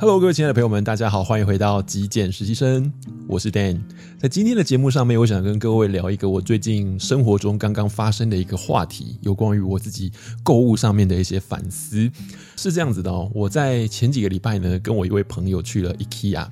[0.00, 2.90] Hello，各位亲爱的朋友们，大家好，欢迎回到极简实习生，
[3.28, 3.82] 我是 Dan。
[4.18, 10.10] 在今天的节目上面，我想跟各位聊一个我最近生活中刚刚发生的一个话题，有关于我自己
[10.42, 12.10] 购物上面的一些反思。
[12.56, 16.48] 是这样子的哦，我在前几个礼拜呢，跟我一位朋友去了 IKEA。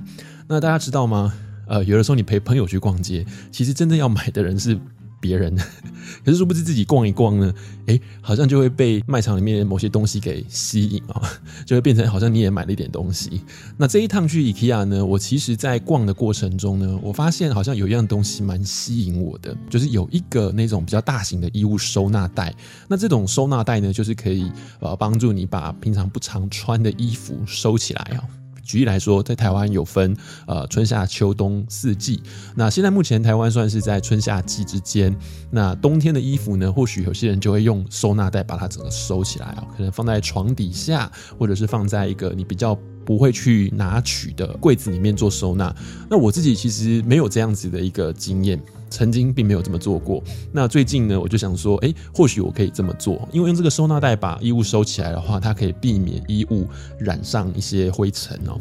[0.46, 1.32] 那大家知道吗？
[1.68, 4.78] 呃，有的时候你陪朋友去逛街，其实真正要买的人是。
[5.20, 5.54] 别人，
[6.24, 7.52] 可是殊不知自己逛一逛呢，
[7.86, 11.22] 诶，好像就会被卖场里面某些东西给吸引啊，
[11.66, 13.42] 就会变成好像你也买了一点东西。
[13.76, 22.54] 那这一趟去 IKEA 呢，我其实在逛的过程中呢，我发现好像有一样东西蛮吸引我的，就是有一个那种比较大型的衣物收纳袋。
[22.88, 28.37] 那这种收纳袋呢，就是可以呃帮助你把平常不常穿的衣服收起来啊。
[28.68, 30.14] 举例来说，在台湾有分
[30.46, 32.22] 呃春夏秋冬四季。
[32.54, 35.16] 那现在目前台湾算是在春夏季之间。
[35.50, 45.74] 那冬天的衣服呢，或许有些人就会用收纳袋把它整个收起来啊，可能放在床底下，或者是放在一个你比较不会去拿取的柜子里面做收纳。
[46.10, 48.60] 那我自己其实没有这样子的一个经验。
[48.90, 50.22] 曾经并没有这么做过。
[50.50, 56.66] 那最近呢，我就想说，哎，或许我可以这么做，因为用这个收纳袋把衣物收起来的话，它可以避免衣物
[56.98, 58.58] 染上一些灰尘哦。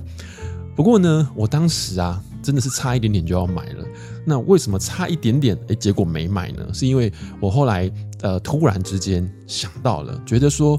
[0.75, 3.85] 不过呢，我当时啊，真的是差一点点就要买了。
[4.25, 6.67] 那为什么差一点点，哎，结果没买呢？
[6.73, 7.89] 是因为我后来
[8.21, 10.77] 呃，突然之间想到了，觉得说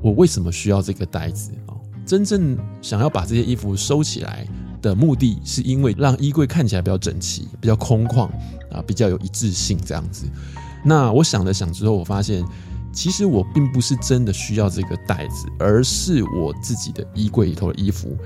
[0.00, 1.52] 我为什么需要这个袋子？
[2.04, 4.46] 真正想要把这些衣服收起来
[4.80, 8.28] 的目的是因为让衣柜看起来比较整齐、比较空旷
[8.70, 10.26] 啊，比较有一致性这样子。
[10.84, 12.44] 那我想了想之后，我发现
[12.92, 18.16] 其实我并不是真的需要这个袋子，而是我自己的衣柜里头的衣服。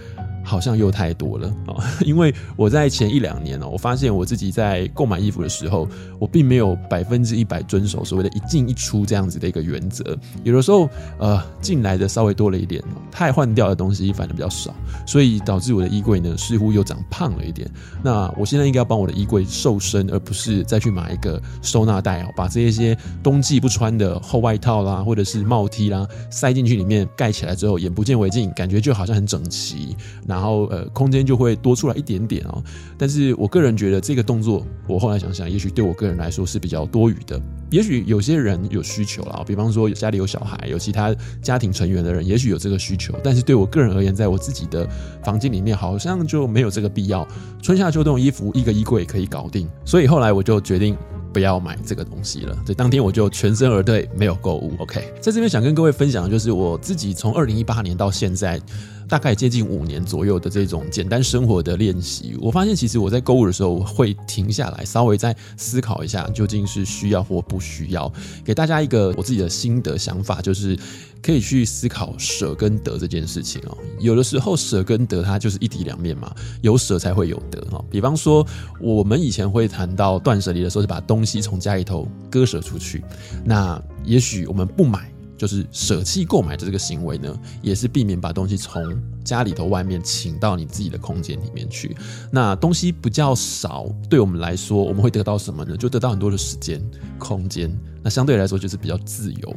[0.46, 1.74] 好像又太多了啊！
[2.06, 5.88] 因为我在前一两年呢，我发现我自己在购买衣服的时候，
[6.20, 10.16] 我并没有百分之一百遵守所谓的一进一出这样子的一个原则。
[10.44, 10.88] 有的时候，
[11.18, 12.80] 呃，进来的稍微多了一点，
[13.10, 14.72] 太换掉的东西反而比较少，
[15.04, 17.68] 所以导致我的衣柜呢似乎又长胖了一点。
[18.04, 29.96] 那我现在应该要帮我的衣柜瘦身，而不是再去买一个收纳袋哦，把这一些冬季不穿的厚外套啦，或者是帽 T 啦塞进去里面盖起来之后，眼不见为净，感觉就好像很整齐。
[30.24, 32.62] 那然后呃，空间就会多出来一点点哦。
[32.98, 37.40] 但是我个人觉得这个动作，我后来想想，也许对我个人来说是比较多余的。
[37.70, 43.14] 也许有些人有需求啦，比方说家里有小孩，有其他家庭成员的人，也许有这个需求。
[43.24, 44.86] 但是对我个人而言，在我自己的
[45.24, 47.26] 房间里面，好像就没有这个必要。
[47.62, 50.94] 春夏秋冬衣服一个衣柜可以搞定，所以后来我就决定。
[51.32, 52.54] 不要买这个东西了。
[52.64, 54.72] 所以当天我就全身而退，没有购物。
[54.78, 58.58] OK，在这边想跟各位分享的就是我自己从二零一八年到现在，
[59.08, 62.36] 大概接近五年左右的这种简单生活的练习。
[62.40, 68.12] 我发现其实我在购物的时候，会停下来稍微再思考一下，究竟是需要或不需要。
[68.44, 70.76] 给大家一个我自己的心得想法，就是。
[71.22, 73.76] 可以去思考舍跟得这件事情哦。
[73.98, 77.84] 有的时候舍跟得它就是一体两面嘛，有舍才会有得哈。
[77.90, 78.46] 比方说，
[78.80, 83.02] 我们以前会谈到断舍离的时候，是把东西从家里头割舍出去。
[83.44, 88.82] 那也许我们不买，就是舍弃购买的这个行为呢，也是避免把东西从
[89.24, 91.96] 家里头外面请到你自己的空间里面去。
[92.30, 95.76] 那东西比较少，对我们来说，我们会得到什么呢？
[95.76, 96.82] 就得到很多的时间、
[97.18, 97.70] 空间。
[98.06, 99.56] 那相对来说就是比较自由。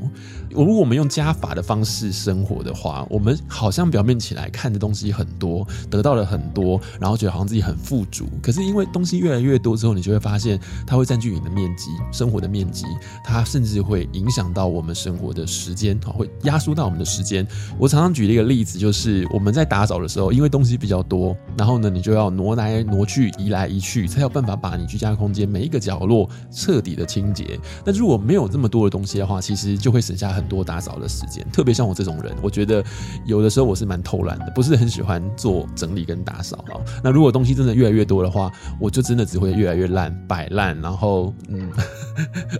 [0.49, 8.25] 如果我们用加法的方式生活的话，我们好像表面起来看的东西很多，得到了很多，然后觉得好像自己很富足。
[8.41, 12.87] 可是因为东西越来越多之后，你就会发现它会占据你的面积，生活的面积，
[13.23, 17.47] 它甚至会影响到我们生活的时间，啊会压缩到我们的时间。
[17.77, 27.59] 我常常举一个例子，就是我们在打扫的时候，因为东西比较多，然后呢，你就要挪来挪去，移来移去，才有办法把你居家空间每一个角落彻底的清洁。
[27.85, 31.45] 那如果没有有这么多的东西的话，其实就会省下很多打扫的时间。
[31.51, 32.83] 特别像我这种人，我觉得
[33.25, 36.63] 有的时候我是蛮偷懒的，不是很喜欢做整理跟打扫。
[37.03, 41.69] 那如果东西真的越来越多的话，我就真的只会越来越烂，摆烂，然后嗯，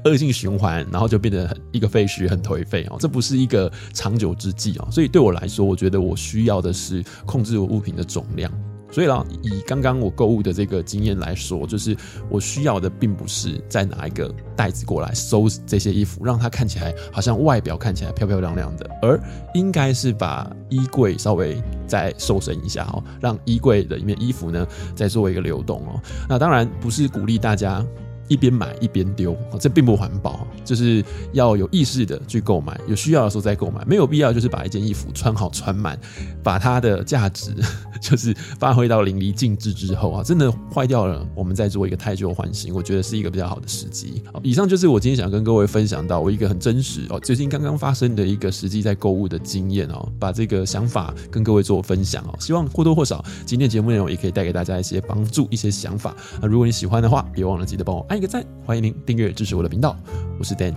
[0.06, 2.98] 恶性循环，然后就变得一个废墟，很颓废哦。
[3.00, 4.88] 这不是一个长久之计哦。
[4.92, 8.52] 所以对我来说，我觉得我需要的是控制我物品的总量。
[8.92, 11.96] 所以啦，以刚刚我购物的这个经验来说，就是
[12.30, 19.20] 我需要的并不是再拿一个袋子过来收这些衣服，让它看起来好像外表看起来漂漂亮亮的，而
[19.54, 26.02] 应该是把衣柜稍微再瘦身一下哦，让衣柜的里面衣服呢再做一个流动哦。
[26.28, 27.86] 那当然不是鼓励大家
[28.30, 31.04] 一边买一边丢，这并不环保，就是
[31.34, 36.00] 要有意识的去购买，有需要的时候再购买，没有必要就是把一件衣服穿好穿满，
[36.42, 37.54] 把它的价值
[38.00, 44.24] 就是发挥到淋漓尽致之后啊，真的坏掉了，我们再做一个汰旧换新，我觉得是一个比较好的时机。
[44.44, 56.16] 以上就是我今天想跟各位分享到我一个很真实哦，最近刚刚发生的一个实际在购物的经验哦，把这个想法跟各位做分享哦，希望或多或少今天节目内容也可以带给大家一些帮助，一些想法。
[56.42, 59.96] 那如果你喜欢的话，别忘了记得帮我按一个赞欢迎您订阅支持我的频道。
[60.38, 60.74] 我是 dan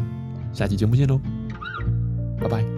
[0.52, 1.20] 下期节目见喽。
[2.40, 2.71] 拜拜。